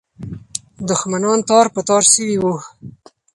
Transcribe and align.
دښمنان 0.89 1.39
تار 1.49 1.65
په 1.73 1.81
تار 1.87 2.03
سوي 2.13 2.37
وو. 2.41 2.53